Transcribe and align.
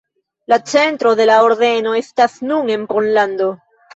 La 0.47 0.57
centro 0.71 1.11
de 1.19 1.27
la 1.31 1.35
ordeno 1.49 1.93
estas 1.99 2.39
nun 2.53 2.71
en 2.79 2.87
Pollando. 2.95 3.51